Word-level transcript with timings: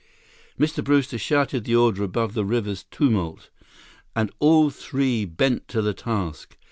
Mr. 0.59 0.83
Brewster 0.83 1.19
shouted 1.19 1.63
the 1.63 1.75
order 1.75 2.03
above 2.03 2.33
the 2.33 2.43
river's 2.43 2.85
tumult, 2.89 3.51
and 4.15 4.31
all 4.39 4.71
three 4.71 5.25
bent 5.25 5.67
to 5.67 5.79
the 5.79 5.93
task. 5.93 6.57